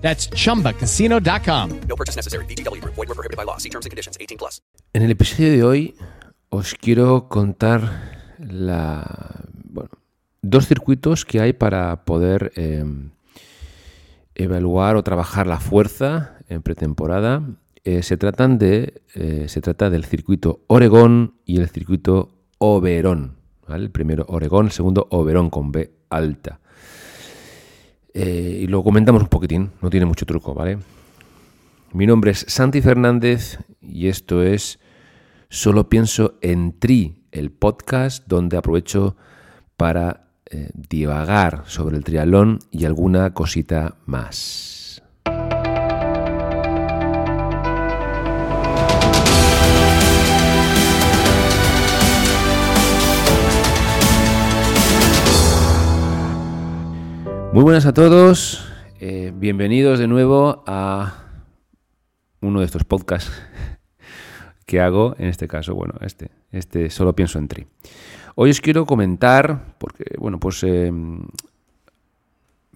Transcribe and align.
That's 0.00 0.28
chumbacasino.com. 0.30 1.80
No 1.88 1.96
purchase 1.96 2.16
necessary. 2.16 2.44
VGW 2.46 2.80
Group. 2.80 2.94
Void 2.96 3.08
were 3.08 3.14
prohibited 3.14 3.36
by 3.36 3.44
law. 3.44 3.58
See 3.58 3.70
terms 3.70 3.86
and 3.86 3.90
conditions. 3.90 4.18
18 4.18 4.36
plus. 4.36 4.62
En 4.92 5.02
el 5.02 5.10
episodio 5.10 5.52
de 5.52 5.62
hoy 5.62 5.94
os 6.48 6.74
quiero 6.74 7.28
contar 7.28 8.34
la, 8.38 9.44
bueno, 9.64 9.90
dos 10.42 10.66
circuitos 10.66 11.24
que 11.24 11.40
hay 11.40 11.52
para 11.52 12.04
poder 12.04 12.52
eh, 12.56 12.84
evaluar 14.34 14.96
o 14.96 15.02
trabajar 15.02 15.46
la 15.46 15.60
fuerza 15.60 16.38
en 16.48 16.62
pretemporada. 16.62 17.42
Eh, 17.84 18.02
se, 18.02 18.16
tratan 18.16 18.58
de, 18.58 19.02
eh, 19.14 19.46
se 19.48 19.60
trata 19.60 19.88
del 19.88 20.04
circuito 20.04 20.60
Oregón 20.66 21.34
y 21.44 21.60
el 21.60 21.68
circuito 21.68 22.34
Oberón. 22.58 23.36
¿vale? 23.66 23.84
El 23.84 23.90
primero 23.90 24.26
Oregón, 24.28 24.66
el 24.66 24.72
segundo 24.72 25.06
Oberón 25.10 25.50
con 25.50 25.72
B 25.72 25.92
alta. 26.10 26.60
Eh, 28.12 28.60
y 28.62 28.66
lo 28.66 28.82
comentamos 28.82 29.22
un 29.22 29.28
poquitín, 29.28 29.70
no 29.80 29.90
tiene 29.90 30.06
mucho 30.06 30.26
truco, 30.26 30.54
¿vale? 30.54 30.78
Mi 31.92 32.06
nombre 32.06 32.32
es 32.32 32.44
Santi 32.48 32.80
Fernández 32.80 33.58
y 33.80 34.08
esto 34.08 34.42
es 34.42 34.78
Solo 35.48 35.88
pienso 35.88 36.38
en 36.42 36.78
Tri, 36.78 37.24
el 37.32 37.50
podcast 37.50 38.24
donde 38.28 38.56
aprovecho 38.56 39.16
para 39.76 40.28
eh, 40.48 40.70
divagar 40.74 41.64
sobre 41.66 41.96
el 41.96 42.04
triatlón 42.04 42.60
y 42.70 42.84
alguna 42.84 43.34
cosita 43.34 43.96
más. 44.06 44.79
Muy 57.52 57.64
buenas 57.64 57.84
a 57.84 57.92
todos, 57.92 58.64
eh, 59.00 59.32
bienvenidos 59.34 59.98
de 59.98 60.06
nuevo 60.06 60.62
a 60.68 61.24
uno 62.40 62.60
de 62.60 62.64
estos 62.64 62.84
podcasts 62.84 63.32
que 64.66 64.80
hago, 64.80 65.16
en 65.18 65.26
este 65.26 65.48
caso, 65.48 65.74
bueno, 65.74 65.94
este, 66.00 66.30
este 66.52 66.90
solo 66.90 67.16
pienso 67.16 67.40
en 67.40 67.48
Tri. 67.48 67.66
Hoy 68.36 68.50
os 68.50 68.60
quiero 68.60 68.86
comentar, 68.86 69.74
porque, 69.78 70.04
bueno, 70.16 70.38
pues 70.38 70.62
eh, 70.62 70.92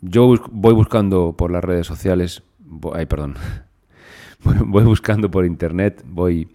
yo 0.01 0.35
voy 0.51 0.75
buscando 0.75 1.37
por 1.37 1.53
las 1.53 1.63
redes 1.63 1.87
sociales, 1.87 2.43
ay, 2.95 3.07
perdón, 3.07 3.37
voy, 4.45 4.83
buscando 4.83 5.31
por 5.31 5.47
internet, 5.47 6.03
voy 6.05 6.49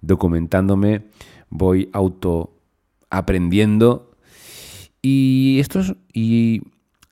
documentándome, 0.00 1.06
voy 1.50 1.90
auto 1.92 2.52
aprendiendo 3.10 4.12
y 5.02 5.58
estos 5.58 5.96
y 6.12 6.62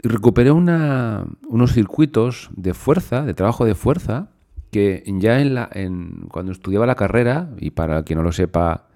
y 0.03 0.09
recuperé 0.09 0.51
una- 0.51 1.25
unos 1.49 1.73
circuitos 1.73 2.51
de 2.57 2.75
fuerza, 2.75 3.23
de 3.25 3.35
trabajo 3.35 3.65
de 3.65 3.75
fuerza, 3.75 4.31
que 4.71 5.05
ya 5.07 5.41
en 5.41 5.55
la, 5.55 5.69
en, 5.73 6.27
cuando 6.31 6.51
estudiaba 6.53 6.87
la 6.87 6.95
carrera, 6.95 7.51
y 7.59 7.71
para 7.71 8.03
quien 8.05 8.19
no 8.19 8.23
lo 8.25 8.33
sepa, 8.33 8.89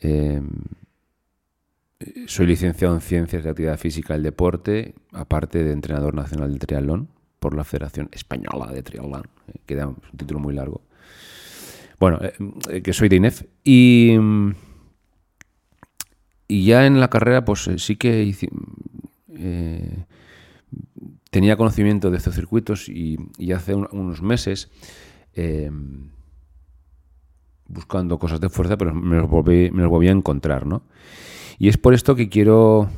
eh, 0.00 0.40
soy 2.26 2.46
licenciado 2.46 2.94
en 2.94 3.00
Ciencias 3.00 3.44
de 3.44 3.50
Actividad 3.50 3.78
Física 3.78 4.14
del 4.14 4.22
Deporte, 4.22 4.94
aparte 5.12 5.62
de 5.64 5.72
entrenador 5.72 6.14
nacional 6.14 6.52
de 6.52 6.58
triatlón 6.60 7.08
por 7.40 7.54
la 7.54 7.64
Federación 7.64 8.08
Española 8.12 8.72
de 8.72 8.82
Triatlón, 8.82 9.24
eh, 9.48 9.58
que 9.66 9.74
da 9.76 9.86
un 9.88 9.96
título 10.16 10.40
muy 10.40 10.54
largo. 10.54 10.80
Bueno, 12.00 12.18
eh, 12.22 12.32
eh, 12.70 12.82
que 12.82 12.92
soy 12.92 13.08
de 13.08 13.16
INEF. 13.16 13.42
Y, 13.64 14.16
y 16.46 16.64
ya 16.64 16.86
en 16.86 17.00
la 17.00 17.10
carrera, 17.10 17.44
pues 17.44 17.68
sí 17.78 17.96
que 17.96 18.22
hice- 18.22 18.48
eh, 19.38 20.04
tenía 21.30 21.56
conocimiento 21.56 22.10
de 22.10 22.16
estos 22.18 22.34
circuitos 22.34 22.88
y, 22.88 23.16
hace 23.54 23.74
un- 23.74 23.88
unos 23.92 24.22
meses, 24.22 24.70
eh, 25.34 25.70
buscando 27.66 28.18
cosas 28.18 28.40
de 28.40 28.48
fuerza, 28.48 28.76
pero 28.76 28.94
me 28.94 29.16
los, 29.16 29.28
volví, 29.28 29.70
me 29.70 29.82
los 29.82 29.90
volví 29.90 30.08
a 30.08 30.12
encontrar, 30.12 30.66
¿no? 30.66 30.82
Y 31.58 31.68
es 31.68 31.76
por 31.76 31.92
esto 31.94 32.14
que 32.14 32.28
quiero 32.28 32.88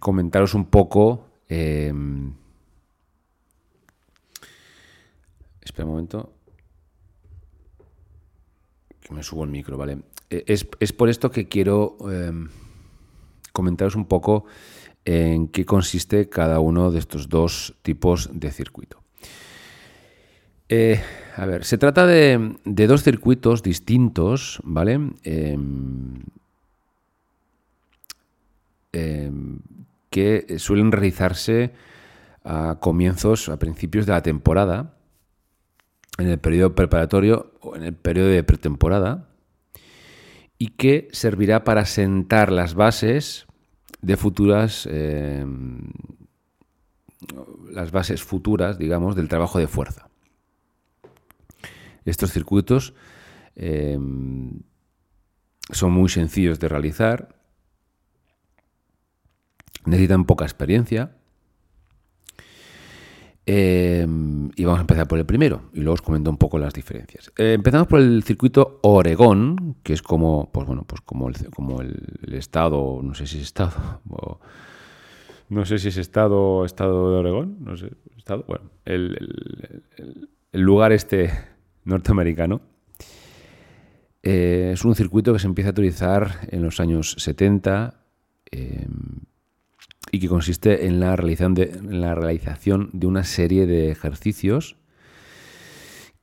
comentaros 0.00 0.54
un 0.54 0.66
poco... 0.66 1.26
eh, 1.48 1.92
espera 5.60 5.86
un 5.86 5.92
momento. 5.92 6.32
Que 9.00 9.14
me 9.14 9.22
subo 9.22 9.44
el 9.44 9.50
micro, 9.50 9.76
¿vale? 9.76 9.98
Es, 10.30 10.66
es 10.80 10.92
por 10.92 11.08
esto 11.08 11.30
que 11.30 11.48
quiero 11.48 11.96
comentaros 13.52 13.96
un 13.96 14.06
poco 14.06 14.44
en 15.04 15.48
qué 15.48 15.64
consiste 15.64 16.28
cada 16.28 16.60
uno 16.60 16.90
de 16.90 16.98
estos 16.98 17.28
dos 17.28 17.74
tipos 17.82 18.30
de 18.32 18.50
circuito. 18.50 19.02
Eh, 20.68 21.02
a 21.36 21.44
ver, 21.44 21.64
se 21.64 21.76
trata 21.76 22.06
de, 22.06 22.56
dos 22.64 23.02
circuitos 23.02 23.62
distintos, 23.62 24.60
¿vale? 24.64 24.94
Em, 25.22 26.22
em, 28.92 29.58
que 30.08 30.58
suelen 30.58 30.92
realizarse 30.92 31.72
a 32.44 32.78
comienzos, 32.80 33.48
a 33.48 33.58
principios 33.58 34.06
de 34.06 34.12
la 34.12 34.22
temporada, 34.22 34.94
en 36.18 36.28
el 36.28 36.38
periodo 36.38 36.74
preparatorio 36.74 37.52
o 37.60 37.76
en 37.76 37.84
el 37.84 37.94
periodo 37.94 38.28
de 38.28 38.42
pretemporada, 38.42 39.28
y 40.58 40.68
que 40.68 41.08
servirá 41.12 41.64
para 41.64 41.86
sentar 41.86 42.52
las 42.52 42.74
bases 42.74 43.46
de 44.02 44.16
futuras, 44.16 44.86
eh, 44.90 45.46
las 47.70 47.92
bases 47.92 48.22
futuras, 48.22 48.78
digamos, 48.78 49.16
del 49.16 49.28
trabajo 49.28 49.58
de 49.58 49.68
fuerza. 49.68 50.08
Estos 52.04 52.32
circuitos 52.32 52.94
eh, 53.54 53.96
son 55.70 55.92
muy 55.92 56.08
sencillos 56.08 56.58
de 56.58 56.68
realizar, 56.68 57.40
necesitan 59.86 60.24
poca 60.24 60.44
experiencia. 60.44 61.16
Eh, 63.46 64.06
y 64.54 64.64
vamos 64.64 64.78
a 64.78 64.82
empezar 64.82 65.08
por 65.08 65.18
el 65.18 65.26
primero 65.26 65.62
y 65.72 65.78
luego 65.80 65.94
os 65.94 66.02
comento 66.02 66.30
un 66.30 66.36
poco 66.36 66.58
las 66.58 66.72
diferencias. 66.72 67.32
Eh, 67.36 67.54
empezamos 67.54 67.88
por 67.88 68.00
el 68.00 68.22
circuito 68.22 68.78
Oregón, 68.82 69.76
que 69.82 69.92
es 69.92 70.02
como, 70.02 70.50
pues 70.52 70.66
bueno, 70.66 70.84
pues 70.86 71.00
como 71.00 71.28
el, 71.28 71.34
como 71.50 71.80
el, 71.80 71.94
estado, 72.34 73.00
no 73.02 73.14
sé 73.14 73.26
si 73.26 73.38
es 73.38 73.44
estado, 73.44 74.00
no 75.48 75.64
sé 75.66 75.78
si 75.78 75.88
es 75.88 75.96
estado, 75.96 76.64
estado 76.64 77.10
de 77.12 77.16
Oregón, 77.18 77.56
no 77.60 77.76
sé, 77.76 77.90
estado, 78.16 78.44
bueno, 78.46 78.70
el, 78.84 79.82
el- 79.96 80.28
lugar 80.64 80.92
este 80.92 81.30
norteamericano. 81.84 82.60
Eh, 84.22 84.70
es 84.74 84.84
un 84.84 84.94
circuito 84.94 85.32
que 85.32 85.40
se 85.40 85.48
empieza 85.48 85.70
a 85.70 85.72
utilizar 85.72 86.46
en 86.48 86.62
los 86.62 86.78
años 86.78 87.16
70 87.18 87.94
eh, 88.52 88.86
y 90.14 90.20
que 90.20 90.28
consiste 90.28 90.86
en 90.86 91.00
la, 91.00 91.16
realización 91.16 92.90
de, 92.92 93.06
una 93.06 93.24
serie 93.24 93.66
de 93.66 93.90
ejercicios 93.90 94.76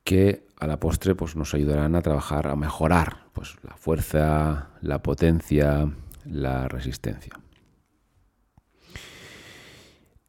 que 0.04 0.46
a 0.60 0.68
la 0.68 0.78
postre 0.78 1.16
pues, 1.16 1.34
nos 1.34 1.54
ayudarán 1.54 1.96
a 1.96 2.00
trabajar, 2.00 2.46
a 2.46 2.54
mejorar 2.54 3.26
pues, 3.32 3.56
la 3.64 3.76
fuerza, 3.76 4.70
la 4.80 5.02
potencia, 5.02 5.90
la 6.24 6.68
resistencia. 6.68 7.32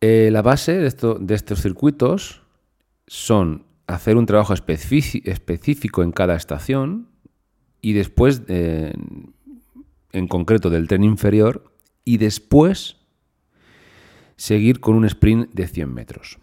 Eh, 0.02 0.30
la 0.32 0.42
base 0.42 0.80
de, 0.80 0.88
esto- 0.88 1.20
de 1.20 1.36
estos 1.36 1.62
circuitos 1.62 2.42
son 3.06 3.68
hacer 3.86 4.18
un 4.18 4.26
trabajo 4.26 4.56
específico 4.56 6.02
en 6.02 6.12
cada 6.12 6.36
estación 6.36 7.10
y 7.80 7.94
después, 7.94 8.42
eh, 8.48 8.94
en 10.14 10.28
concreto, 10.28 10.72
del 10.72 10.88
tren 10.88 11.04
inferior 11.04 11.76
y 12.04 12.18
después 12.18 13.01
seguir 14.42 14.80
con 14.80 14.96
un 14.96 15.06
sprint 15.06 15.54
de 15.54 15.68
100 15.68 15.94
metros. 15.94 16.40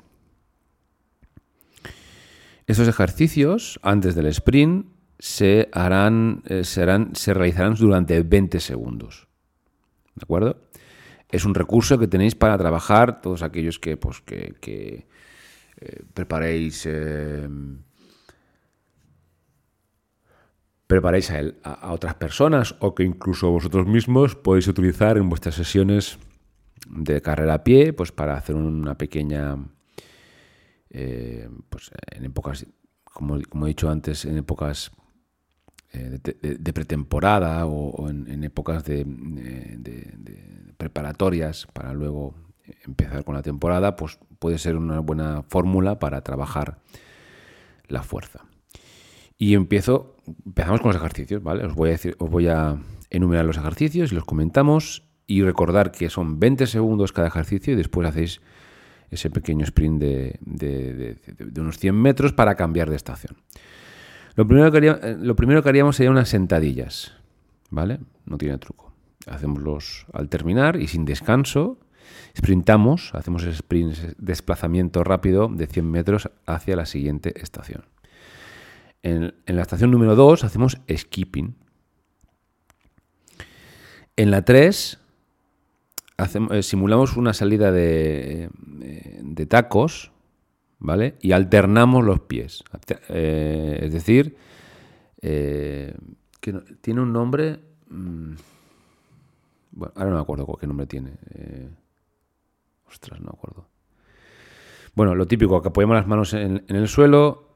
Estos 2.69 2.87
ejercicios, 2.87 3.81
antes 3.83 4.15
del 4.15 4.27
sprint, 4.27 4.87
se, 5.19 5.69
harán, 5.73 6.45
eh, 6.47 6.63
serán, 6.63 7.17
se 7.17 7.35
realizarán 7.35 7.75
durante 7.75 8.23
20 8.23 8.61
segundos. 8.61 9.27
¿De 10.15 10.23
acuerdo? 10.23 10.61
Es 11.29 11.45
un 11.45 11.57
recurso 11.57 11.99
que 11.99 12.07
tenéis 12.07 12.37
para 12.37 12.57
trabajar 12.57 13.21
todos 13.21 13.43
aquellos 13.43 13.81
que, 13.81 13.97
pues, 13.97 14.21
que, 14.21 14.55
eh, 15.81 16.03
preparéis 16.15 16.87
eh, 16.87 17.49
preparéis 20.87 21.33
a 21.65 21.93
otras 21.93 22.15
personas 22.15 22.77
o 22.79 22.95
que 22.95 23.03
incluso 23.03 23.51
vosotros 23.51 23.89
mismos 23.89 24.37
podéis 24.37 24.69
utilizar 24.69 25.19
en 25.19 25.29
vuestras 25.29 25.57
sesiones 25.57 26.19
de 26.89 27.21
carrera 27.21 27.55
a 27.55 27.65
pie, 27.65 27.93
pues 27.93 28.13
para 28.13 28.37
hacer 28.37 28.55
una 28.55 28.97
pequeña, 28.97 29.57
eh, 30.91 31.49
pues 31.69 31.91
en 32.11 32.25
épocas, 32.25 32.67
como, 33.05 33.37
he 33.37 33.69
dicho 33.69 33.91
antes, 33.91 34.25
en 34.25 34.39
épocas 34.39 34.91
eh, 35.93 36.19
de, 36.23 36.73
pretemporada 36.73 37.67
o, 37.67 38.09
en, 38.09 38.45
épocas 38.45 38.85
de, 38.85 39.05
de, 39.05 40.75
preparatorias 40.77 41.67
para 41.73 41.93
luego 41.93 42.35
empezar 42.85 43.25
con 43.25 43.35
la 43.35 43.43
temporada, 43.43 43.97
pues 43.97 44.19
puede 44.39 44.59
ser 44.59 44.77
una 44.77 45.01
buena 45.01 45.43
fórmula 45.43 45.99
para 45.99 46.23
trabajar 46.23 46.79
la 47.89 48.03
fuerza. 48.03 48.45
Y 49.39 49.55
empiezo, 49.55 50.17
empezamos 50.45 50.81
con 50.81 50.93
los 50.93 50.97
ejercicios, 50.97 51.43
¿vale? 51.43 51.65
Os 51.65 51.75
voy 51.75 51.91
a 51.91 51.93
decir, 51.93 52.17
os 52.19 52.29
voy 52.29 52.49
a 52.49 52.77
enumerar 53.11 53.45
los 53.45 53.57
ejercicios 53.57 54.13
y 54.13 54.15
los 54.15 54.25
comentamos 54.25 55.08
y 55.29 55.43
recordar 55.43 55.93
que 55.93 56.09
son 56.09 56.41
20 56.41 56.67
segundos 56.67 57.13
cada 57.13 57.29
ejercicio 57.29 57.75
y 57.75 57.77
después 57.77 58.09
hacéis 58.09 58.41
ese 59.11 59.31
pequeño 59.31 59.63
sprint 59.65 60.01
de, 60.01 60.39
de, 60.41 61.61
unos 61.61 61.79
100 61.79 61.95
metros 61.95 62.33
para 62.33 62.57
cambiar 62.57 62.89
de 62.89 62.97
estación. 62.97 63.37
Lo 64.35 64.47
primero, 64.47 64.73
que 64.73 64.79
haríamos, 64.79 65.01
lo 65.21 65.37
primero 65.37 65.63
que 65.63 65.69
haríamos 65.69 65.97
sería 65.97 66.11
unas 66.11 66.31
sentadillas, 66.31 67.15
¿vale? 67.71 68.01
No 68.25 68.39
tiene 68.39 68.57
truco. 68.57 68.93
Hacemos 69.27 69.63
los 69.63 70.07
al 70.15 70.31
terminar 70.31 70.81
y 70.81 70.89
sin 70.89 71.05
descanso, 71.05 71.79
sprintamos, 72.37 73.15
hacemos 73.15 73.43
el 73.43 73.51
sprint, 73.51 73.97
desplazamiento 74.17 75.05
rápido 75.05 75.49
de 75.49 75.67
100 75.67 75.91
metros 75.91 76.31
hacia 76.47 76.75
la 76.75 76.87
siguiente 76.87 77.39
estación. 77.41 77.85
En, 79.03 79.35
en 79.45 79.57
la 79.57 79.63
estación 79.63 79.91
número 79.91 80.17
2 80.17 80.45
hacemos 80.45 80.81
skipping. 80.91 81.55
En 84.17 84.31
la 84.31 84.43
3 84.43 84.99
eh, 86.19 86.63
simulamos 86.63 87.17
una 87.17 87.33
salida 87.33 87.71
de, 87.71 88.51
eh, 88.83 89.21
de, 89.23 89.47
tacos, 89.47 90.11
¿vale? 90.79 91.17
Y 91.21 91.33
alternamos 91.33 92.05
los 92.05 92.21
pies. 92.21 92.65
Eh, 93.09 93.79
es 93.83 93.93
decir, 93.93 94.37
que 95.21 95.95
tiene 96.81 97.01
un 97.01 97.13
nombre... 97.13 97.61
Mmm, 97.89 98.35
bueno, 99.71 99.93
ahora 99.95 100.11
no 100.11 100.17
me 100.17 100.23
acuerdo 100.23 100.59
qué 100.61 100.67
nombre 100.67 100.87
tiene. 100.87 101.13
Ostras, 102.89 103.21
no 103.21 103.27
me 103.27 103.33
acuerdo. 103.37 103.69
Bueno, 104.99 105.15
lo 105.15 105.29
típico, 105.29 105.63
que 105.63 105.69
apoyamos 105.69 105.95
las 105.95 106.09
manos 106.09 106.33
en, 106.35 106.65
el 106.67 106.89
suelo, 106.89 107.55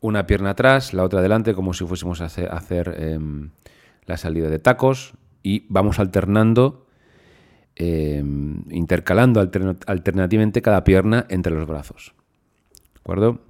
una 0.00 0.26
pierna 0.26 0.50
atrás, 0.50 0.94
la 0.94 1.02
otra 1.02 1.18
adelante, 1.18 1.52
como 1.52 1.74
si 1.74 1.84
fuésemos 1.84 2.20
a 2.20 2.26
hacer, 2.26 2.94
eh, 2.96 3.18
la 4.06 4.16
salida 4.16 4.48
de 4.48 4.60
tacos, 4.60 5.14
y 5.42 5.66
vamos 5.68 5.98
alternando 5.98 6.83
eh, 7.76 8.22
intercalando 8.70 9.40
altern 9.40 9.78
alternativamente 9.86 10.62
cada 10.62 10.84
pierna 10.84 11.26
entre 11.28 11.54
los 11.54 11.66
brazos. 11.66 12.14
¿De 12.94 13.00
acuerdo? 13.00 13.40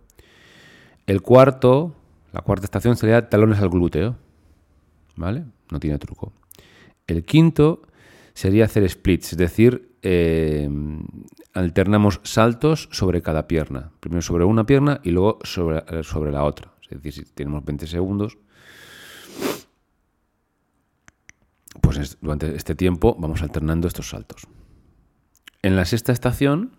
El 1.06 1.21
cuarto, 1.23 1.94
la 2.32 2.41
cuarta 2.41 2.65
estación 2.65 2.97
sería 2.97 3.29
talones 3.29 3.59
al 3.61 3.69
glúteo. 3.69 4.17
¿Vale? 5.17 5.44
No 5.71 5.79
tiene 5.79 5.99
truco. 5.99 6.32
El 7.06 7.25
quinto 7.25 7.82
sería 8.32 8.65
hacer 8.65 8.88
splits, 8.88 9.32
es 9.32 9.38
decir, 9.38 9.94
eh, 10.03 10.69
alternamos 11.53 12.21
saltos 12.25 12.88
sobre 12.91 13.23
cada 13.23 13.47
pierna. 13.47 13.93
Primero 14.00 14.23
sobre 14.23 14.44
una 14.44 14.67
pierna 14.67 15.00
y 15.05 15.11
luego 15.11 15.38
sobre, 15.44 16.03
sobre 16.03 16.32
la 16.32 16.44
otra. 16.44 16.73
Es 16.82 17.03
decir, 17.03 17.12
si 17.12 17.32
tenemos 17.32 17.65
20 17.65 17.87
segundos, 17.87 18.38
pues 21.96 22.19
durante 22.20 22.55
este 22.56 22.75
tiempo 22.75 23.17
vamos 23.19 23.43
alternando 23.43 23.88
estos 23.88 24.11
saltos. 24.11 24.46
En 25.62 25.76
la 25.76 25.85
sexta 25.85 26.12
estación 26.12 26.76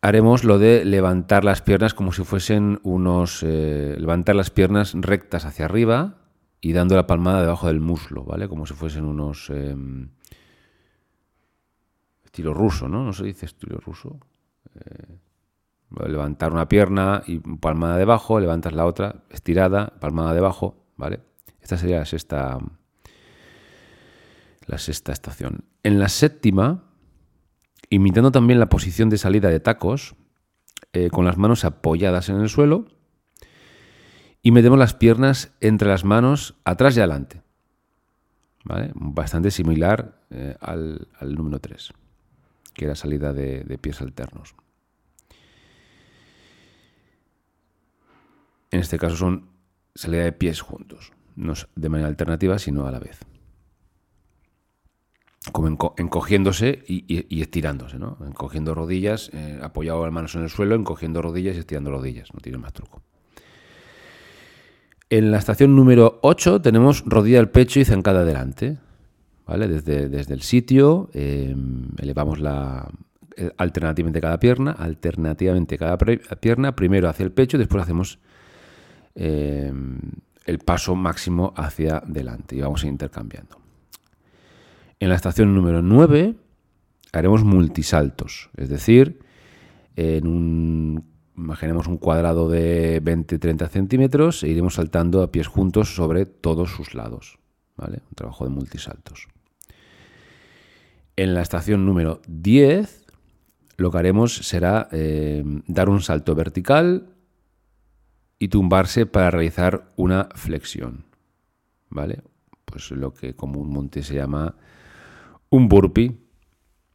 haremos 0.00 0.44
lo 0.44 0.58
de 0.58 0.84
levantar 0.84 1.44
las 1.44 1.62
piernas 1.62 1.94
como 1.94 2.12
si 2.12 2.24
fuesen 2.24 2.80
unos... 2.82 3.42
Eh, 3.42 3.96
levantar 3.98 4.36
las 4.36 4.50
piernas 4.50 4.94
rectas 4.94 5.44
hacia 5.44 5.64
arriba 5.64 6.18
y 6.60 6.72
dando 6.72 6.96
la 6.96 7.06
palmada 7.06 7.40
debajo 7.40 7.68
del 7.68 7.80
muslo, 7.80 8.24
¿vale? 8.24 8.48
Como 8.48 8.66
si 8.66 8.74
fuesen 8.74 9.04
unos... 9.04 9.50
Eh, 9.50 9.76
estilo 12.24 12.54
ruso, 12.54 12.88
¿no? 12.88 13.04
No 13.04 13.12
se 13.12 13.24
dice 13.24 13.46
estilo 13.46 13.78
ruso. 13.78 14.18
Eh, 14.74 15.18
levantar 16.08 16.52
una 16.52 16.68
pierna 16.68 17.22
y 17.26 17.38
palmada 17.38 17.96
debajo, 17.96 18.40
levantas 18.40 18.72
la 18.72 18.84
otra, 18.84 19.22
estirada, 19.30 19.94
palmada 20.00 20.34
debajo, 20.34 20.84
¿vale? 20.96 21.20
Esta 21.60 21.76
sería 21.76 21.98
la 21.98 22.04
sexta 22.04 22.58
la 24.66 24.78
sexta 24.78 25.12
estación. 25.12 25.64
En 25.82 25.98
la 25.98 26.08
séptima, 26.08 26.84
imitando 27.90 28.32
también 28.32 28.58
la 28.58 28.68
posición 28.68 29.08
de 29.08 29.18
salida 29.18 29.48
de 29.48 29.60
tacos, 29.60 30.16
eh, 30.92 31.10
con 31.10 31.24
las 31.24 31.36
manos 31.36 31.64
apoyadas 31.64 32.28
en 32.28 32.40
el 32.40 32.48
suelo, 32.48 32.86
y 34.42 34.50
metemos 34.50 34.78
las 34.78 34.94
piernas 34.94 35.52
entre 35.60 35.88
las 35.88 36.04
manos 36.04 36.54
atrás 36.64 36.96
y 36.96 37.00
adelante. 37.00 37.42
¿Vale? 38.64 38.90
Bastante 38.94 39.50
similar 39.50 40.20
eh, 40.30 40.56
al, 40.60 41.06
número 41.20 41.60
3, 41.60 41.92
que 42.74 42.84
era 42.84 42.94
salida 42.96 43.32
de, 43.32 43.62
de 43.62 43.78
pies 43.78 44.00
alternos. 44.00 44.54
En 48.72 48.80
este 48.80 48.98
caso 48.98 49.16
son 49.16 49.48
salida 49.94 50.24
de 50.24 50.32
pies 50.32 50.60
juntos, 50.60 51.12
no 51.36 51.54
de 51.76 51.88
manera 51.88 52.08
alternativa, 52.08 52.58
sino 52.58 52.86
a 52.86 52.90
la 52.90 52.98
vez 52.98 53.20
como 55.52 55.94
encogiéndose 55.96 56.82
y, 56.86 57.40
estirándose, 57.40 57.98
¿no? 57.98 58.18
Encogiendo 58.26 58.74
rodillas, 58.74 59.30
eh, 59.32 59.58
apoyado 59.62 60.04
las 60.04 60.12
manos 60.12 60.34
en 60.34 60.42
el 60.42 60.50
suelo, 60.50 60.74
encogiendo 60.74 61.22
rodillas 61.22 61.56
y 61.56 61.60
estirando 61.60 61.90
rodillas, 61.90 62.32
no 62.34 62.40
tiene 62.40 62.58
más 62.58 62.72
truco. 62.72 63.02
En 65.08 65.30
la 65.30 65.38
estación 65.38 65.76
número 65.76 66.18
8 66.22 66.60
tenemos 66.60 67.04
rodilla 67.06 67.38
al 67.38 67.50
pecho 67.50 67.78
y 67.78 67.84
zancada 67.84 68.22
adelante, 68.22 68.78
¿vale? 69.46 69.68
Desde, 69.68 70.08
desde 70.08 70.34
el 70.34 70.42
sitio 70.42 71.10
eh, 71.14 71.54
elevamos 71.98 72.40
la 72.40 72.88
eh, 73.36 73.50
alternativamente 73.56 74.20
cada 74.20 74.40
pierna, 74.40 74.72
alternativamente 74.72 75.78
cada 75.78 75.96
pierna, 75.96 76.74
primero 76.74 77.08
hacia 77.08 77.24
el 77.24 77.32
pecho 77.32 77.56
después 77.56 77.82
hacemos 77.82 78.18
el 79.14 80.58
paso 80.58 80.94
máximo 80.94 81.54
hacia 81.56 81.98
adelante 81.98 82.54
y 82.54 82.60
vamos 82.60 82.84
intercambiando. 82.84 83.65
En 84.98 85.08
la 85.08 85.14
estación 85.14 85.54
número 85.54 85.82
9 85.82 86.34
haremos 87.12 87.44
multisaltos, 87.44 88.50
es 88.56 88.68
decir, 88.68 89.20
en 89.94 90.26
un, 90.26 91.04
imaginemos 91.36 91.86
un 91.86 91.98
cuadrado 91.98 92.48
de 92.48 93.02
20-30 93.02 93.68
centímetros 93.68 94.42
e 94.42 94.48
iremos 94.48 94.74
saltando 94.74 95.22
a 95.22 95.30
pies 95.30 95.46
juntos 95.46 95.94
sobre 95.94 96.26
todos 96.26 96.70
sus 96.70 96.94
lados. 96.94 97.38
¿vale? 97.76 98.02
Un 98.08 98.14
trabajo 98.14 98.44
de 98.44 98.50
multisaltos. 98.50 99.28
En 101.16 101.34
la 101.34 101.42
estación 101.42 101.86
número 101.86 102.20
10 102.28 103.06
lo 103.76 103.90
que 103.90 103.98
haremos 103.98 104.36
será 104.36 104.88
eh, 104.92 105.44
dar 105.66 105.88
un 105.88 106.00
salto 106.00 106.34
vertical 106.34 107.10
y 108.38 108.48
tumbarse 108.48 109.06
para 109.06 109.30
realizar 109.30 109.92
una 109.96 110.28
flexión. 110.34 111.04
¿Vale? 111.88 112.22
Pues 112.64 112.90
lo 112.90 113.12
que 113.12 113.34
comúnmente 113.34 114.02
se 114.02 114.14
llama 114.14 114.56
un 115.50 115.68
burpee, 115.68 116.16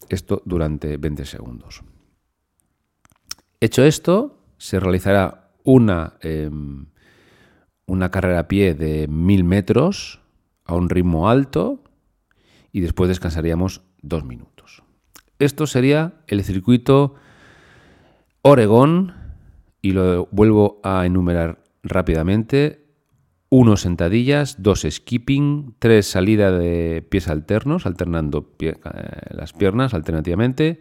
esto 0.10 0.41
durante 0.46 0.98
20 0.98 1.25
segundos. 1.25 1.84
Hecho 3.60 3.84
esto, 3.84 4.39
se 4.58 4.79
realizará 4.79 5.51
una, 5.63 6.13
eh, 6.22 6.50
una 7.86 8.10
carrera 8.10 8.39
a 8.39 8.48
pie 8.48 8.74
de 8.74 9.08
1000 9.08 9.43
metros 9.43 10.22
a 10.65 10.75
un 10.75 10.89
ritmo 10.89 11.29
alto 11.29 11.84
y 12.72 12.81
después 12.81 13.08
descansaríamos 13.08 13.81
dos 14.01 14.24
minutos. 14.24 14.84
Esto 15.39 15.67
sería 15.67 16.13
el 16.27 16.43
circuito 16.43 17.15
Oregón 18.43 19.13
y 19.81 19.91
lo 19.91 20.27
vuelvo 20.31 20.79
a 20.84 21.05
enumerar 21.05 21.63
rápidamente. 21.84 22.81
1 23.53 23.75
sentadillas, 23.75 24.63
2 24.63 24.88
skipping, 24.89 25.75
3 25.77 26.08
salida 26.08 26.51
de 26.51 27.05
pies 27.08 27.27
alternos, 27.27 27.86
alternando 27.86 28.50
eh, 28.60 28.75
las 29.31 29.51
piernas 29.51 29.93
alternativamente, 29.93 30.79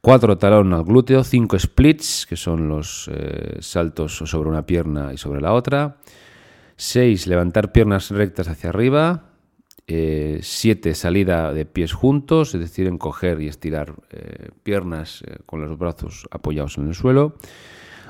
4 0.00 0.38
talón 0.38 0.72
al 0.72 0.84
glúteo, 0.84 1.22
5 1.22 1.58
splits, 1.58 2.24
que 2.26 2.36
son 2.36 2.66
los 2.70 3.10
eh, 3.12 3.58
saltos 3.60 4.16
sobre 4.16 4.48
una 4.48 4.64
pierna 4.64 5.12
y 5.12 5.18
sobre 5.18 5.42
la 5.42 5.52
otra, 5.52 5.98
6 6.76 7.26
levantar 7.26 7.72
piernas 7.72 8.10
rectas 8.10 8.48
hacia 8.48 8.70
arriba, 8.70 9.24
7 9.86 10.40
eh, 10.88 10.94
salida 10.94 11.52
de 11.52 11.66
pies 11.66 11.92
juntos, 11.92 12.54
es 12.54 12.60
decir, 12.62 12.86
encoger 12.86 13.42
y 13.42 13.48
estirar 13.48 13.96
piernas 14.62 15.22
con 15.44 15.60
los 15.60 15.76
brazos 15.76 16.26
apoyados 16.30 16.78
en 16.78 16.88
el 16.88 16.94
suelo, 16.94 17.36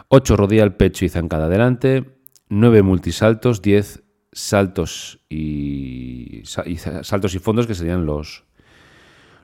8 0.07 0.37
rodilla 0.37 0.63
al 0.63 0.77
pecho 0.77 1.05
y 1.05 1.09
zancada 1.09 1.47
adelante, 1.47 2.22
9 2.55 2.83
multisaltos, 2.83 3.63
10 3.63 4.03
saltos 4.31 5.21
y, 5.31 6.43
sa- 6.45 6.69
y 6.69 6.77
sa- 6.77 7.03
saltos 7.03 7.35
y 7.35 7.39
fondos 7.39 7.67
que 7.67 7.75
serían 7.75 8.05
los, 8.05 8.45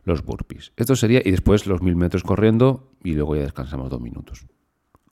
los 0.05 0.23
burpees. 0.23 0.73
Esto 0.77 0.95
sería, 0.95 1.23
y 1.25 1.31
después 1.31 1.67
los 1.67 1.81
1000 1.81 1.97
metros 1.97 2.23
corriendo 2.23 2.93
y 3.03 3.13
luego 3.15 3.35
ya 3.35 3.43
descansamos 3.43 3.89
dos 3.89 4.01
minutos. 4.03 4.47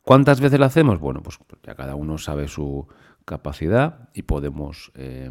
¿Cuántas 0.02 0.40
veces 0.42 0.58
lo 0.58 0.66
hacemos? 0.66 1.00
Bueno, 1.00 1.22
pues 1.22 1.38
ya 1.62 1.74
cada 1.74 1.94
uno 1.94 2.18
sabe 2.18 2.48
su 2.48 2.86
capacidad 3.24 4.10
y 4.14 4.22
podemos 4.22 4.92
eh, 4.94 5.30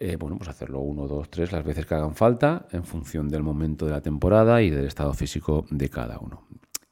eh, 0.00 0.16
bueno, 0.16 0.36
pues 0.38 0.48
hacerlo 0.48 0.80
uno, 0.80 1.06
dos, 1.06 1.28
tres, 1.30 1.52
las 1.52 1.64
veces 1.64 1.84
que 1.86 1.94
hagan 1.94 2.14
falta, 2.14 2.66
en 2.72 2.84
función 2.84 3.28
del 3.28 3.42
momento 3.42 3.84
de 3.84 3.92
la 3.92 4.00
temporada 4.00 4.62
y 4.62 4.70
del 4.70 4.86
estado 4.86 5.12
físico 5.12 5.66
de 5.70 5.88
cada 5.90 6.18
uno. 6.18 6.46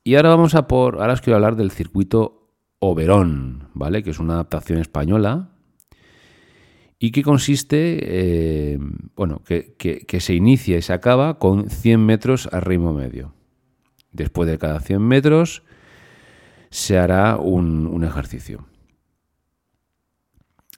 Y 0.04 0.14
ahora 0.16 0.28
vamos 0.28 0.54
a 0.54 0.68
por, 0.68 1.00
ahora 1.00 1.14
os 1.14 1.20
quiero 1.22 1.36
hablar 1.36 1.56
del 1.56 1.70
circuito 1.72 2.35
Oberón, 2.78 3.68
¿vale? 3.74 4.02
Que 4.02 4.10
es 4.10 4.18
una 4.18 4.34
adaptación 4.34 4.78
española 4.78 5.50
y 6.98 7.10
que 7.12 7.22
consiste, 7.22 7.98
eh, 8.74 8.78
bueno, 9.14 9.42
que, 9.44 9.74
que- 9.76 10.20
se 10.20 10.34
inicia 10.34 10.78
y 10.78 10.82
se 10.82 10.92
acaba 10.92 11.38
con 11.38 11.68
100 11.68 12.04
metros 12.04 12.48
a 12.52 12.60
ritmo 12.60 12.92
medio. 12.94 13.34
Después 14.12 14.48
de 14.48 14.58
cada 14.58 14.80
100 14.80 15.02
metros 15.02 15.62
se 16.70 16.98
hará 16.98 17.36
un, 17.36 17.86
un 17.86 18.04
ejercicio. 18.04 18.66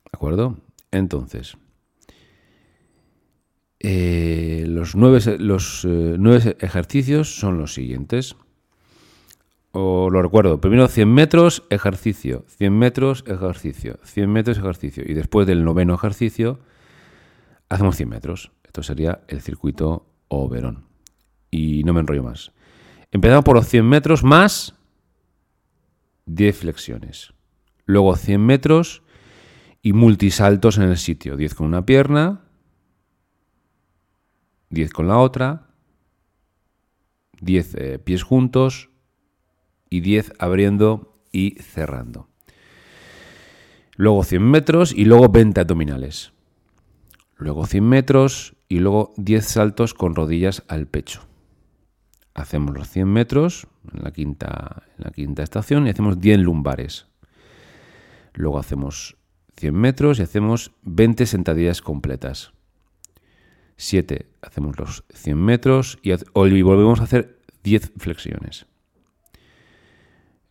¿De 0.05 0.11
acuerdo? 0.12 0.57
Entonces, 0.90 1.57
eh, 3.81 4.64
los, 4.69 4.97
nueve, 4.97 5.21
los 5.38 5.85
eh, 5.85 6.17
nueve 6.19 6.57
ejercicios 6.61 7.37
son 7.38 7.59
los 7.59 7.75
siguientes. 7.75 8.37
O 9.72 10.08
lo 10.10 10.22
recuerdo, 10.22 10.60
primero 10.60 10.88
100 10.88 11.12
metros, 11.12 11.64
ejercicio, 11.70 12.44
100 12.48 12.78
metros, 12.78 13.25
ejercicio, 13.26 13.98
100 14.02 14.30
metros, 14.30 14.58
ejercicio. 14.58 15.04
Y 15.06 15.14
después 15.14 15.46
del 15.46 15.64
noveno 15.64 15.94
ejercicio, 15.94 16.60
hacemos 17.68 17.96
100 17.96 18.08
metros. 18.08 18.52
Esto 18.64 18.82
sería 18.82 19.20
el 19.28 19.40
circuito 19.40 20.06
Oberón. 20.28 20.87
Y 21.50 21.84
no 21.84 21.92
me 21.92 22.00
enrollo 22.00 22.22
más. 22.22 22.52
Empezamos 23.10 23.44
por 23.44 23.56
los 23.56 23.66
100 23.68 23.87
metros 23.87 24.25
más 24.25 24.75
10 26.26 26.58
flexiones. 26.58 27.32
Luego 27.84 28.16
100 28.16 28.44
metros 28.44 29.02
y 29.82 29.92
multisaltos 29.92 30.78
en 30.78 30.84
el 30.84 30.96
sitio. 30.96 31.37
10 31.37 31.54
con 31.54 31.66
una 31.66 31.87
pierna, 31.87 32.42
10 34.70 34.92
con 34.92 35.08
la 35.08 35.18
otra, 35.18 35.68
10 37.40 37.75
eh, 37.75 37.98
pies 37.98 38.22
juntos 38.22 38.90
y 39.90 40.00
10 40.00 40.35
abriendo 40.38 41.18
y 41.33 41.57
cerrando. 41.61 42.28
Luego 43.97 44.23
100 44.23 44.42
metros 44.42 44.92
y 44.92 45.04
luego 45.04 45.28
20 45.28 45.61
abdominales. 45.61 46.33
Luego 47.37 47.66
100 47.66 47.85
metros 47.85 48.54
y 48.68 48.78
luego 48.78 49.12
10 49.16 49.45
saltos 49.45 49.95
con 49.95 50.14
rodillas 50.14 50.62
al 50.68 50.87
pecho. 50.87 51.23
Hacemos 52.35 52.76
los 52.76 52.88
100 52.88 53.09
metros 53.09 53.66
en 53.92 54.04
la 54.04 54.12
quinta, 54.12 54.85
en 54.97 55.04
la 55.04 55.11
quinta 55.11 55.42
estación 55.42 55.87
y 55.87 55.90
hacemos 55.90 56.21
10 56.21 56.38
lumbares. 56.38 57.07
Luego 58.35 58.59
hacemos 58.59 59.16
100 59.57 59.75
metros 59.75 60.18
y 60.21 60.23
hacemos 60.23 60.73
20 60.83 61.26
sentadillas 61.26 61.83
completas. 61.83 62.52
7 63.76 64.26
hacemos 64.42 64.78
los 64.78 65.04
100 65.12 65.37
metros 65.37 65.99
y, 66.02 66.12
y 66.12 66.62
volvemos 66.62 67.00
a 67.00 67.04
hacer 67.04 67.40
10 67.64 67.92
flexiones. 67.97 68.66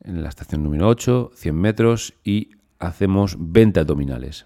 En 0.08 0.24
la 0.24 0.30
estación 0.30 0.64
número 0.64 0.88
8, 0.88 1.32
100 1.36 1.54
metros 1.54 2.14
y 2.24 2.52
hacemos 2.80 3.36
20 3.38 3.82
abdominales. 3.82 4.46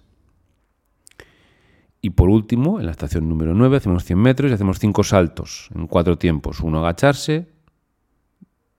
Y 2.02 2.10
por 2.10 2.30
último, 2.30 2.80
en 2.80 2.88
la 2.88 2.92
estación 2.92 3.30
número 3.30 3.54
9, 3.54 3.78
hacemos 3.78 4.04
100 4.04 4.18
metros 4.18 4.50
y 4.50 4.56
hacemos 4.56 4.80
5 4.80 5.04
saltos 5.04 5.70
en 5.76 5.86
4 5.86 6.18
tiempos. 6.18 6.62
Uno 6.62 6.80
agacharse, 6.80 7.48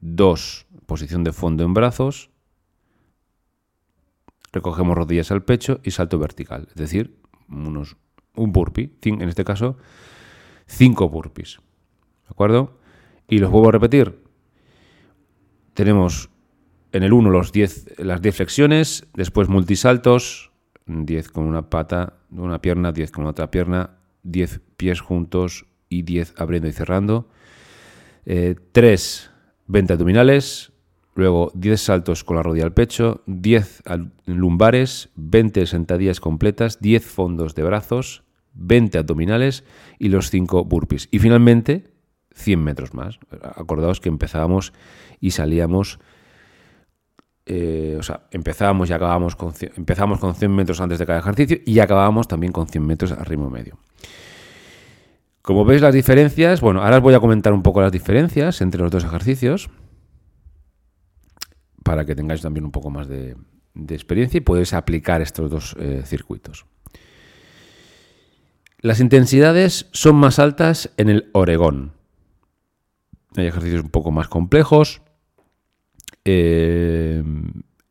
2 0.00 0.66
posición 0.86 1.22
de 1.22 1.32
fondo 1.32 1.62
en 1.62 1.72
brazos, 1.72 2.30
recogemos 4.52 4.98
rodillas 4.98 5.30
al 5.30 5.44
pecho 5.44 5.78
y 5.84 5.92
salto 5.92 6.18
vertical. 6.18 6.66
Es 6.70 6.74
decir, 6.74 7.16
unos, 7.48 7.96
un 8.34 8.50
burpee, 8.50 8.98
en 9.04 9.28
este 9.28 9.44
caso, 9.44 9.76
5 10.66 11.08
burpees. 11.08 11.60
¿De 12.24 12.30
acuerdo? 12.30 12.76
Y 13.28 13.38
los 13.38 13.52
vuelvo 13.52 13.68
a 13.68 13.72
repetir. 13.72 14.20
Tenemos 15.74 16.31
en 16.92 17.02
el 17.02 17.12
1 17.12 17.30
los 17.30 17.52
10, 17.52 17.98
las 17.98 18.20
10 18.22 18.36
flexiones, 18.36 19.06
después 19.14 19.48
multisaltos, 19.48 20.52
10 20.86 21.28
con 21.30 21.44
una 21.44 21.70
pata, 21.70 22.14
una 22.30 22.60
pierna, 22.60 22.92
10 22.92 23.10
con 23.12 23.26
otra 23.26 23.50
pierna, 23.50 23.98
10 24.24 24.60
pies 24.76 25.00
juntos 25.00 25.66
y 25.88 26.02
10 26.02 26.34
abriendo 26.36 26.68
y 26.68 26.72
cerrando. 26.72 27.28
3 28.24 29.30
20 29.68 29.92
abdominales, 29.92 30.72
luego 31.14 31.50
10 31.54 31.80
saltos 31.80 32.24
con 32.24 32.36
la 32.36 32.42
rodilla 32.42 32.64
al 32.64 32.74
pecho, 32.74 33.22
10 33.26 33.82
al- 33.86 34.12
lumbares, 34.26 35.10
20 35.16 35.66
sentadillas 35.66 36.20
completas, 36.20 36.80
10 36.80 37.04
fondos 37.06 37.54
de 37.54 37.62
brazos, 37.62 38.22
20 38.54 38.98
abdominales 38.98 39.64
y 39.98 40.08
los 40.08 40.30
5 40.30 40.64
burpees. 40.64 41.08
Y 41.10 41.20
finalmente 41.20 41.92
100 42.34 42.62
metros 42.62 42.92
más. 42.94 43.18
Acordaos 43.42 44.00
que 44.00 44.08
empezábamos 44.08 44.72
y 45.20 45.30
salíamos 45.30 46.00
eh, 47.44 47.96
o 47.98 48.02
sea, 48.02 48.28
empezábamos 48.30 48.90
y 48.90 48.92
acabábamos 48.92 49.34
con, 49.34 49.52
empezamos 49.76 50.20
con 50.20 50.34
100 50.34 50.54
metros 50.54 50.80
antes 50.80 50.98
de 50.98 51.06
cada 51.06 51.18
ejercicio 51.18 51.58
y 51.64 51.80
acabábamos 51.80 52.28
también 52.28 52.52
con 52.52 52.68
100 52.68 52.86
metros 52.86 53.12
a 53.12 53.24
ritmo 53.24 53.50
medio. 53.50 53.78
Como 55.42 55.64
veis 55.64 55.82
las 55.82 55.92
diferencias, 55.92 56.60
bueno, 56.60 56.82
ahora 56.82 56.98
os 56.98 57.02
voy 57.02 57.14
a 57.14 57.20
comentar 57.20 57.52
un 57.52 57.62
poco 57.62 57.80
las 57.80 57.90
diferencias 57.90 58.60
entre 58.60 58.80
los 58.80 58.92
dos 58.92 59.04
ejercicios 59.04 59.70
para 61.82 62.04
que 62.04 62.14
tengáis 62.14 62.42
también 62.42 62.64
un 62.64 62.70
poco 62.70 62.90
más 62.90 63.08
de, 63.08 63.36
experiencia 63.88 64.38
y 64.38 64.42
podéis 64.42 64.72
aplicar 64.72 65.20
estos 65.20 65.50
dos 65.50 65.76
eh, 65.80 66.02
circuitos. 66.04 66.66
Las 68.78 69.00
intensidades 69.00 69.88
son 69.92 70.16
más 70.16 70.38
altas 70.38 70.90
en 70.96 71.08
el 71.08 71.30
Oregón. 71.32 71.92
Hay 73.36 73.46
ejercicios 73.46 73.82
un 73.82 73.90
poco 73.90 74.10
más 74.10 74.28
complejos, 74.28 75.02
eh, 76.24 77.22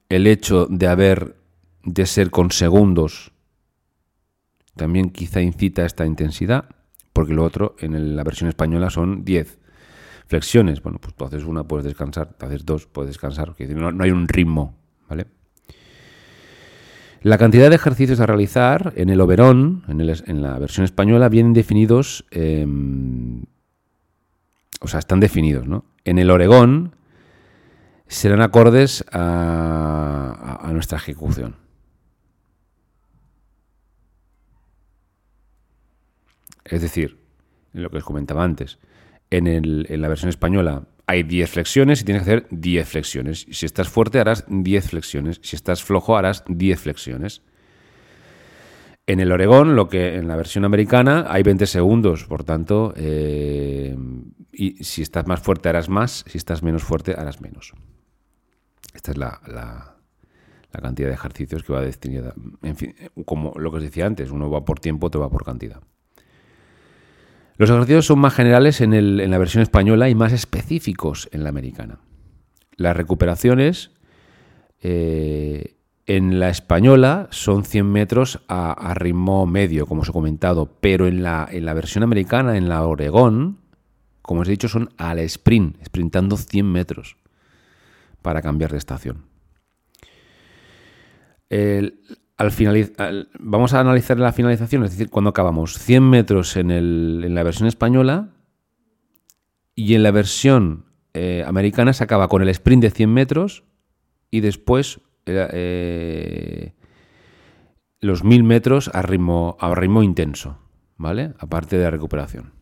el 0.09 0.27
hecho 0.27 0.67
de 0.69 0.87
haber 0.87 1.35
de 1.83 2.05
ser 2.05 2.29
con 2.29 2.51
segundos 2.51 3.31
también 4.75 5.09
quizá 5.09 5.41
incita 5.41 5.83
a 5.83 5.85
esta 5.85 6.05
intensidad, 6.05 6.65
porque 7.13 7.33
lo 7.33 7.43
otro 7.43 7.75
en 7.79 8.15
la 8.15 8.23
versión 8.23 8.49
española 8.49 8.89
son 8.89 9.25
10 9.25 9.59
flexiones. 10.27 10.81
Bueno, 10.81 10.99
pues 10.99 11.13
tú 11.13 11.25
haces 11.25 11.43
una, 11.43 11.65
puedes 11.65 11.85
descansar, 11.85 12.33
tú 12.33 12.45
haces 12.45 12.65
dos, 12.65 12.87
puedes 12.87 13.09
descansar, 13.09 13.53
no, 13.75 14.03
hay 14.03 14.11
un 14.11 14.27
ritmo, 14.27 14.75
¿vale? 15.09 15.27
La 17.21 17.37
cantidad 17.37 17.69
de 17.69 17.75
ejercicios 17.75 18.19
a 18.19 18.25
realizar 18.25 18.93
en 18.95 19.09
el 19.09 19.21
Oberón, 19.21 19.83
en, 19.87 20.41
la 20.41 20.57
versión 20.57 20.85
española, 20.85 21.29
vienen 21.29 21.53
definidos, 21.53 22.25
eh, 22.31 22.65
o 24.79 24.87
sea, 24.87 24.99
están 24.99 25.19
definidos, 25.19 25.67
¿no? 25.67 25.85
En 26.03 26.17
el 26.17 26.31
Oregón 26.31 26.95
serán 28.15 28.41
acordes 28.41 29.05
a, 29.11 30.69
nuestra 30.73 30.97
ejecución. 30.97 31.55
Es 36.65 36.81
decir, 36.81 37.17
lo 37.73 37.89
que 37.89 37.97
os 37.97 38.03
comentaba 38.03 38.43
antes, 38.43 38.79
en 39.29 40.01
la 40.01 40.07
versión 40.07 40.29
española 40.29 40.83
hay 41.07 41.23
10 41.23 41.49
flexiones 41.49 42.01
y 42.01 42.05
tienes 42.05 42.23
que 42.23 42.31
hacer 42.31 42.47
10 42.51 42.87
flexiones. 42.87 43.47
Si 43.49 43.65
estás 43.65 43.89
fuerte 43.89 44.19
harás 44.19 44.45
10 44.47 44.89
flexiones, 44.89 45.39
si 45.41 45.55
estás 45.55 45.83
flojo 45.83 46.17
harás 46.17 46.43
10 46.47 46.79
flexiones. 46.79 47.41
En 49.07 49.19
el 49.19 49.31
Oregón, 49.31 49.75
lo 49.75 49.89
que 49.89 50.15
en 50.15 50.27
la 50.27 50.35
versión 50.35 50.63
americana 50.63 51.25
hay 51.27 51.43
20 51.43 51.65
segundos, 51.65 52.25
por 52.25 52.43
tanto, 52.43 52.93
eh, 52.95 53.95
y 54.51 54.83
si 54.83 55.01
estás 55.01 55.27
más 55.27 55.41
fuerte 55.41 55.69
harás 55.69 55.89
más, 55.89 56.23
si 56.27 56.37
estás 56.37 56.63
menos 56.63 56.83
fuerte 56.83 57.13
harás 57.17 57.41
menos. 57.41 57.73
Esta 58.93 59.11
es 59.11 59.17
la, 59.17 59.39
la- 59.47 59.95
cantidad 60.81 61.09
de 61.09 61.13
ejercicios 61.15 61.63
que 61.63 61.73
va 61.73 61.81
destinada. 61.81 62.33
En 62.61 62.75
fin, 62.75 62.95
como 63.25 63.53
lo 63.57 63.71
que 63.71 63.77
os 63.77 63.83
decía 63.83 64.05
antes, 64.05 64.31
uno 64.31 64.49
va 64.49 64.63
por 64.65 64.79
tiempo, 64.79 65.07
otro 65.07 65.21
va 65.21 65.29
por 65.29 65.43
cantidad. 65.43 65.81
Los 67.57 67.69
ejercicios 67.69 68.05
son 68.05 68.19
más 68.19 68.33
generales 68.33 68.81
en, 68.81 68.93
el- 68.93 69.19
en 69.19 69.29
la 69.31 69.37
versión 69.37 69.61
española 69.61 70.09
y 70.09 70.15
más 70.15 70.31
específicos 70.33 71.29
en 71.31 71.43
la 71.43 71.49
americana. 71.49 71.99
Las 72.77 72.95
recuperaciones 72.97 73.91
eh, 74.81 75.75
en 76.07 76.39
la 76.39 76.49
española 76.49 77.27
son 77.31 77.63
100 77.63 77.85
metros 77.91 78.41
a, 78.47 78.71
a 78.71 78.93
ritmo 78.95 79.45
medio, 79.45 79.85
como 79.85 80.01
os 80.01 80.09
he 80.09 80.13
comentado, 80.13 80.77
pero 80.81 81.05
en 81.07 81.21
la, 81.21 81.47
en 81.51 81.65
la 81.65 81.73
versión 81.73 82.03
americana, 82.03 82.57
en 82.57 82.67
la 82.69 82.83
Oregón, 82.85 83.59
como 84.23 84.41
os 84.41 84.47
he 84.47 84.51
dicho, 84.51 84.67
son 84.69 84.89
al 84.97 85.19
sprint, 85.19 85.83
sprintando 85.85 86.37
100 86.37 86.65
metros 86.71 87.17
para 88.21 88.41
cambiar 88.41 88.71
de 88.71 88.77
estación. 88.77 89.25
al- 92.97 93.29
vamos 93.39 93.73
a 93.73 93.79
analizar 93.79 94.17
la 94.19 94.31
finalización, 94.33 94.83
es 94.83 94.91
decir, 94.91 95.09
cuando 95.09 95.29
acabamos 95.29 95.77
100 95.77 96.03
metros 96.09 96.55
en, 96.57 96.71
el- 96.71 97.21
en 97.25 97.35
la 97.35 97.43
versión 97.43 97.67
española 97.67 98.29
y 99.75 99.93
en 99.95 100.03
la 100.03 100.11
versión 100.11 100.85
eh, 101.13 101.43
americana 101.45 101.93
se 101.93 102.03
acaba 102.03 102.27
con 102.29 102.41
el 102.41 102.49
sprint 102.49 102.83
de 102.83 102.91
100 102.91 103.13
metros 103.13 103.63
y 104.31 104.39
después 104.39 105.01
eh, 105.25 105.47
eh, 105.53 106.73
los 107.99 108.23
1000 108.23 108.43
metros 108.43 108.89
a 108.93 109.01
ritmo, 109.01 109.57
a 109.59 109.75
ritmo 109.75 110.01
intenso, 110.03 110.57
¿vale? 110.97 111.33
Aparte 111.37 111.77
de 111.77 111.83
la 111.83 111.91
recuperación. 111.91 112.53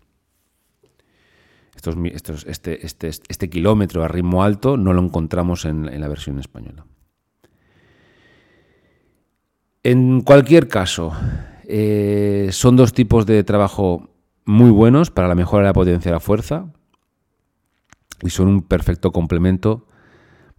Este, 1.80 2.86
este, 2.86 3.08
este 3.08 3.50
kilómetro 3.50 4.04
a 4.04 4.10
ritmo 4.10 4.44
alto 4.44 4.76
no 4.76 4.94
lo 4.94 5.02
encontramos 5.02 5.64
en, 5.64 6.00
la 6.00 6.08
versión 6.10 6.40
española. 6.40 6.86
En 9.84 10.22
cualquier 10.22 10.68
caso, 10.68 11.14
eh, 11.66 12.50
son 12.52 12.76
dos 12.76 12.92
tipos 12.94 13.26
de 13.26 13.44
trabajo 13.46 14.10
muy 14.44 14.72
buenos 14.72 15.10
para 15.10 15.30
la 15.30 15.36
mejora 15.36 15.64
de 15.64 15.70
la 15.70 15.74
potencia 15.74 16.12
de 16.12 16.16
la 16.16 16.20
fuerza 16.20 16.74
y 18.22 18.30
son 18.30 18.50
un 18.50 18.62
perfecto 18.62 19.12
complemento 19.12 19.88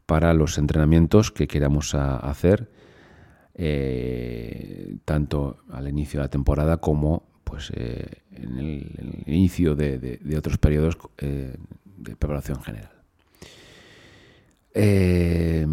para 0.07 0.33
los 0.33 0.57
entrenamientos 0.57 1.31
que 1.31 1.47
queramos 1.47 1.95
hacer 1.95 2.71
eh, 3.55 4.97
tanto 5.05 5.59
al 5.71 5.87
inicio 5.87 6.19
de 6.19 6.25
la 6.25 6.31
temporada 6.31 6.79
como 6.79 7.29
pues, 7.51 7.73
eh, 7.75 8.07
en, 8.31 8.59
el, 8.59 9.25
inicio 9.27 9.75
de, 9.75 10.21
otros 10.39 10.57
periodos 10.57 10.97
eh, 11.19 11.57
de 11.85 12.17
preparación 12.17 12.63
general. 12.63 12.93
Eh, 14.73 15.67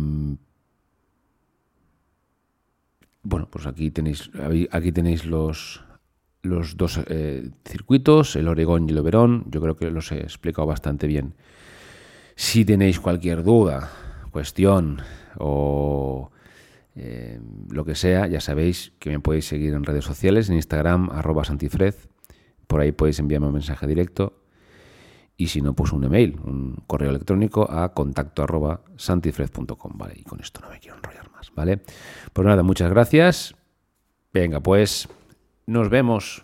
bueno, 3.22 3.48
pues 3.52 3.68
aquí 3.68 3.92
tenéis, 3.92 4.32
aquí 4.72 4.92
tenéis 4.92 5.26
los, 5.26 5.84
los 6.42 6.78
dos 6.78 7.00
circuitos, 7.64 8.36
el 8.36 8.48
Oregón 8.48 8.90
y 8.90 8.92
el 8.92 8.98
Oberón. 8.98 9.46
Yo 9.52 9.62
creo 9.62 9.76
que 9.76 9.92
los 9.92 10.12
he 10.12 10.22
explicado 10.22 10.66
bastante 10.66 11.06
bien. 11.06 11.36
Si 12.36 12.66
tenéis 12.66 13.00
cualquier 13.00 13.44
duda, 13.44 13.92
cuestión 14.32 15.02
o 15.38 16.32
eh, 17.00 17.40
lo 17.70 17.86
que 17.86 17.94
sea, 17.94 18.26
ya 18.26 18.42
sabéis 18.42 18.92
que 18.98 19.12
me 19.12 19.20
podéis 19.20 19.48
seguir 19.48 19.74
en 19.76 19.84
redes 19.84 20.04
sociales, 20.04 20.50
en 20.50 20.56
Instagram, 20.56 21.12
arroba 21.12 21.44
santifred. 21.44 21.94
Por 22.66 22.82
ahí 22.82 22.92
podéis 22.92 23.20
enviarme 23.20 23.48
un 23.48 23.54
mensaje 23.54 23.86
directo. 23.86 24.42
Y 25.38 25.50
si 25.50 25.62
no, 25.62 25.76
pues 25.76 25.94
un 25.94 26.04
email, 26.04 26.40
un 26.44 26.84
correo 26.88 27.12
electrónico 27.12 27.70
a 27.72 27.94
contacto 27.94 28.42
arroba 28.42 28.82
santifred.com, 28.96 29.92
¿vale? 29.96 30.16
Y 30.18 30.24
con 30.24 30.40
esto 30.40 30.60
no 30.62 30.72
me 30.72 30.80
quiero 30.80 30.98
enrollar 30.98 31.32
más, 31.32 31.54
¿vale? 31.54 31.84
Pues 32.34 32.48
nada, 32.48 32.64
muchas 32.64 32.90
gracias. 32.90 33.56
Venga, 34.34 34.60
pues 34.60 35.08
nos 35.68 35.90
vemos. 35.90 36.44